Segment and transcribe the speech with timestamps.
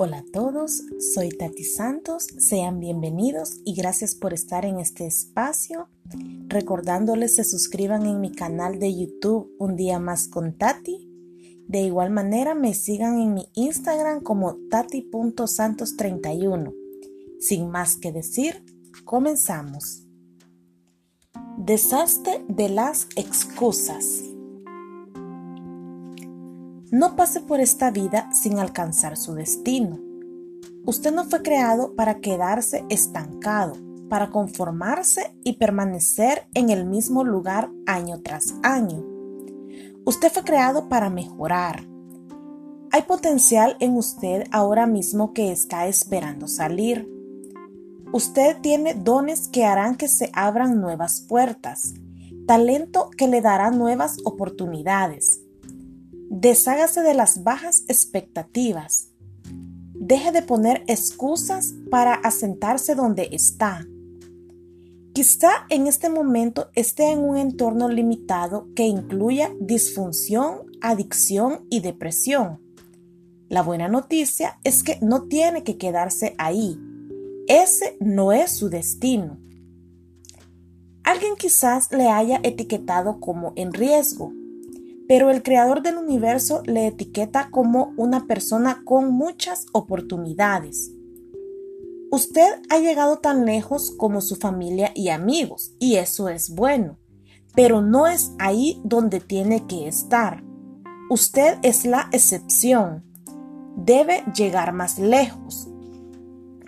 [0.00, 5.88] Hola a todos, soy Tati Santos, sean bienvenidos y gracias por estar en este espacio.
[6.46, 11.10] Recordándoles se suscriban en mi canal de YouTube Un día más con Tati.
[11.66, 16.72] De igual manera me sigan en mi Instagram como tati.santos31.
[17.40, 18.64] Sin más que decir,
[19.04, 20.04] comenzamos.
[21.56, 24.27] Desastre de las excusas.
[26.90, 29.98] No pase por esta vida sin alcanzar su destino.
[30.86, 33.74] Usted no fue creado para quedarse estancado,
[34.08, 39.04] para conformarse y permanecer en el mismo lugar año tras año.
[40.06, 41.86] Usted fue creado para mejorar.
[42.90, 47.06] Hay potencial en usted ahora mismo que está esperando salir.
[48.14, 51.92] Usted tiene dones que harán que se abran nuevas puertas,
[52.46, 55.42] talento que le dará nuevas oportunidades
[56.30, 59.08] Deshágase de las bajas expectativas.
[59.94, 63.86] Deje de poner excusas para asentarse donde está.
[65.14, 72.60] Quizá en este momento esté en un entorno limitado que incluya disfunción, adicción y depresión.
[73.48, 76.78] La buena noticia es que no tiene que quedarse ahí.
[77.48, 79.38] Ese no es su destino.
[81.04, 84.34] Alguien quizás le haya etiquetado como en riesgo,
[85.08, 90.92] pero el creador del universo le etiqueta como una persona con muchas oportunidades.
[92.10, 96.98] Usted ha llegado tan lejos como su familia y amigos, y eso es bueno,
[97.54, 100.44] pero no es ahí donde tiene que estar.
[101.10, 103.02] Usted es la excepción.
[103.76, 105.68] Debe llegar más lejos.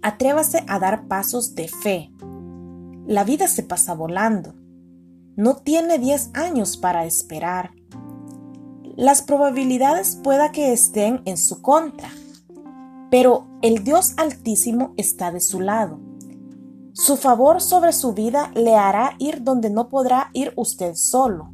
[0.00, 2.10] Atrévase a dar pasos de fe.
[3.06, 4.54] La vida se pasa volando.
[5.36, 7.72] No tiene 10 años para esperar
[8.96, 12.10] las probabilidades pueda que estén en su contra,
[13.10, 15.98] pero el Dios Altísimo está de su lado.
[16.92, 21.52] Su favor sobre su vida le hará ir donde no podrá ir usted solo.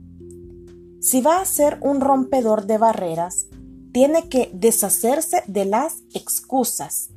[1.00, 3.46] Si va a ser un rompedor de barreras,
[3.92, 7.10] tiene que deshacerse de las excusas.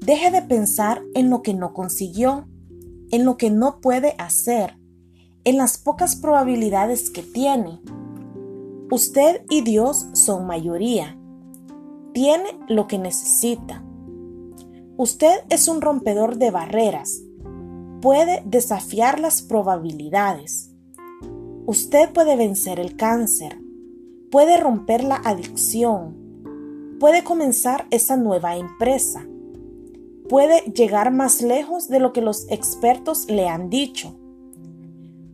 [0.00, 2.48] Deje de pensar en lo que no consiguió,
[3.10, 4.78] en lo que no puede hacer,
[5.44, 7.80] en las pocas probabilidades que tiene
[8.92, 11.16] Usted y Dios son mayoría.
[12.12, 13.84] Tiene lo que necesita.
[14.96, 17.22] Usted es un rompedor de barreras.
[18.02, 20.74] Puede desafiar las probabilidades.
[21.66, 23.60] Usted puede vencer el cáncer.
[24.32, 26.96] Puede romper la adicción.
[26.98, 29.24] Puede comenzar esa nueva empresa.
[30.28, 34.18] Puede llegar más lejos de lo que los expertos le han dicho.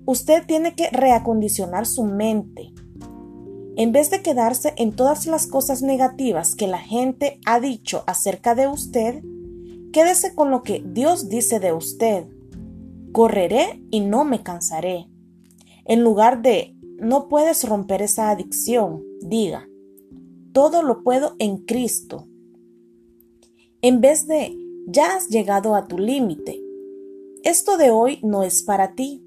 [0.04, 2.74] Usted tiene que reacondicionar su mente
[3.76, 8.54] en vez de quedarse en todas las cosas negativas que la gente ha dicho acerca
[8.54, 9.22] de usted,
[9.92, 12.24] quédese con lo que Dios dice de usted.
[13.12, 15.08] Correré y no me cansaré.
[15.84, 19.68] En lugar de no puedes romper esa adicción, diga,
[20.52, 22.26] todo lo puedo en Cristo.
[23.82, 24.56] En vez de
[24.86, 26.62] ya has llegado a tu límite,
[27.44, 29.25] esto de hoy no es para ti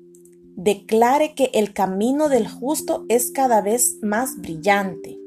[0.62, 5.18] declare que el camino del justo es cada vez más brillante.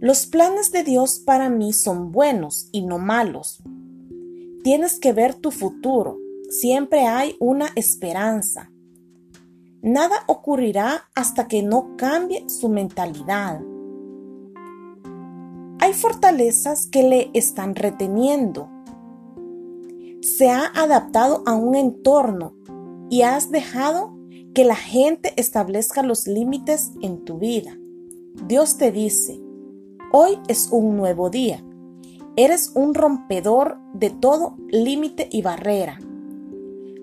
[0.00, 3.62] Los planes de Dios para mí son buenos y no malos.
[4.62, 6.18] Tienes que ver tu futuro.
[6.50, 8.70] Siempre hay una esperanza.
[9.80, 13.62] Nada ocurrirá hasta que no cambie su mentalidad.
[15.80, 18.68] Hay fortalezas que le están reteniendo.
[20.20, 22.52] Se ha adaptado a un entorno
[23.08, 24.17] y has dejado
[24.58, 27.78] que la gente establezca los límites en tu vida.
[28.48, 29.40] Dios te dice,
[30.10, 31.64] hoy es un nuevo día.
[32.34, 36.00] Eres un rompedor de todo límite y barrera.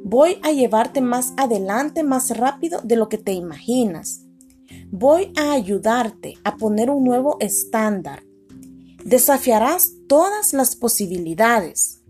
[0.03, 4.25] Voy a llevarte más adelante más rápido de lo que te imaginas.
[4.91, 8.23] Voy a ayudarte a poner un nuevo estándar.
[9.05, 12.01] Desafiarás todas las posibilidades.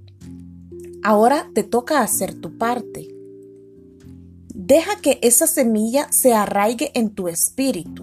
[1.04, 3.15] Ahora te toca hacer tu parte.
[4.66, 8.02] Deja que esa semilla se arraigue en tu espíritu.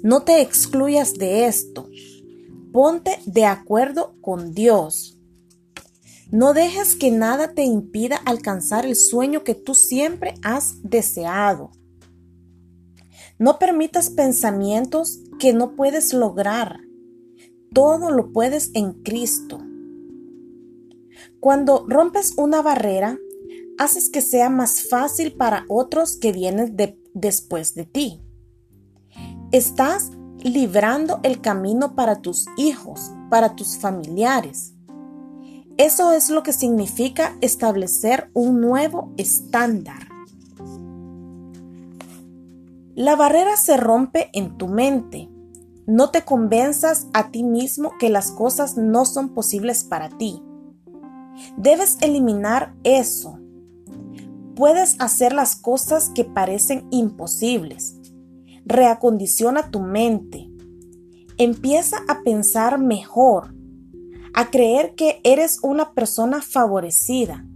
[0.00, 1.88] No te excluyas de esto.
[2.72, 5.18] Ponte de acuerdo con Dios.
[6.30, 11.72] No dejes que nada te impida alcanzar el sueño que tú siempre has deseado.
[13.36, 16.78] No permitas pensamientos que no puedes lograr.
[17.74, 19.58] Todo lo puedes en Cristo.
[21.40, 23.18] Cuando rompes una barrera,
[23.80, 26.76] haces que sea más fácil para otros que vienen
[27.14, 28.20] después de ti.
[29.52, 30.10] Estás
[30.42, 34.74] librando el camino para tus hijos para tus familiares.
[35.78, 40.08] Eso es lo que significa establecer un nuevo estándar.
[42.94, 45.30] La barrera se rompe en tu mente.
[45.86, 50.42] No te convenzas a ti mismo que las cosas no son posibles para ti.
[51.56, 53.38] Debes eliminar eso.
[54.54, 57.96] Puedes hacer las cosas que parecen imposibles.
[58.64, 60.50] Reacondiciona tu mente.
[61.38, 63.54] Empieza a pensar mejor,
[64.34, 67.46] a creer que eres una persona favorecida,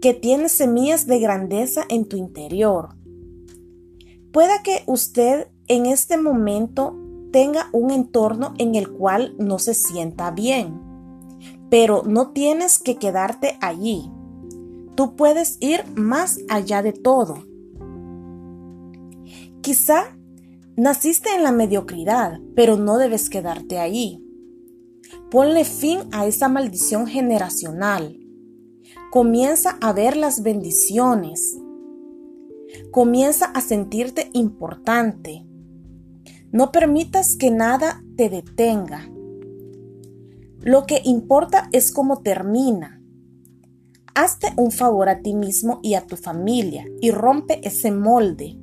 [0.00, 2.96] que tienes semillas de grandeza en tu interior
[4.36, 6.94] Pueda que usted en este momento
[7.32, 10.78] tenga un entorno en el cual no se sienta bien,
[11.70, 14.12] pero no tienes que quedarte allí.
[14.96, 17.44] Tú puedes ir más allá de todo.
[19.60, 20.16] Quizá
[20.76, 24.22] naciste en la mediocridad, pero no debes quedarte allí.
[25.30, 28.18] Ponle fin a esa maldición generacional.
[29.10, 31.58] Comienza a ver las bendiciones
[32.90, 35.46] Comienza a sentirte importante.
[36.52, 39.08] No permitas que nada te detenga.
[40.60, 42.95] Lo que importa es cómo termina.
[44.18, 48.56] Hazte un favor a ti mismo y a tu familia y rompe ese molde.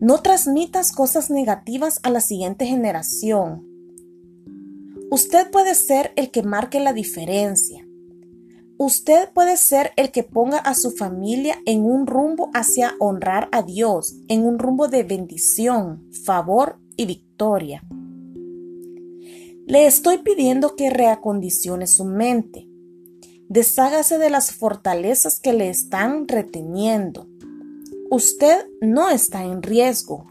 [0.00, 3.66] No transmitas cosas negativas a la siguiente generación.
[5.10, 7.88] Usted puede ser el que marque la diferencia.
[8.76, 13.62] Usted puede ser el que ponga a su familia en un rumbo hacia honrar a
[13.62, 17.82] Dios, en un rumbo de bendición, favor y victoria.
[19.66, 22.68] Le estoy pidiendo que reacondicione su mente.
[23.48, 27.26] Deshágase de las fortalezas que le están reteniendo.
[28.10, 30.26] Usted no está en riesgo.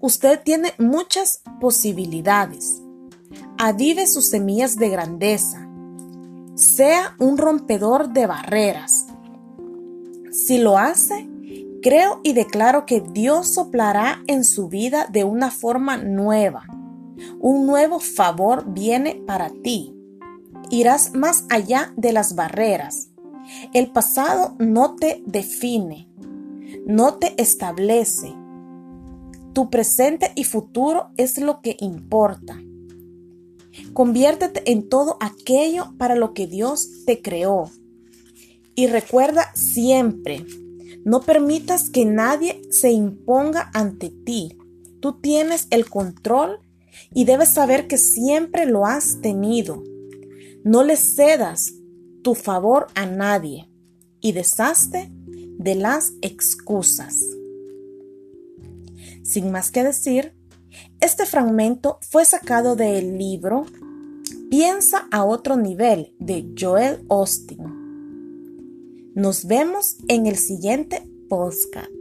[0.00, 2.80] Usted tiene muchas posibilidades.
[3.58, 5.70] Avive sus semillas de grandeza
[6.60, 9.06] sea un rompedor de barreras.
[10.30, 11.26] Si lo hace,
[11.82, 16.66] creo y declaro que Dios soplará en su vida de una forma nueva.
[17.38, 19.96] Un nuevo favor viene para ti.
[20.70, 23.10] Irás más allá de las barreras.
[23.74, 26.08] El pasado no te define,
[26.86, 28.32] no te establece.
[29.52, 32.62] Tu presente y futuro es lo que importa.
[33.92, 37.68] Conviértete en todo aquello para lo que Dios te creó.
[38.76, 40.46] Y recuerda siempre,
[41.04, 44.56] no permitas que nadie se imponga ante ti.
[45.00, 46.60] Tú tienes el control
[47.12, 49.82] y debes saber que siempre lo has tenido.
[50.64, 51.72] No le cedas
[52.22, 53.70] tu favor a nadie
[54.20, 55.10] y deshazte
[55.58, 57.18] de las excusas.
[59.22, 60.34] Sin más que decir,
[61.00, 63.64] este fragmento fue sacado del libro
[64.50, 69.12] Piensa a otro nivel de Joel Austin.
[69.14, 71.99] Nos vemos en el siguiente podcast.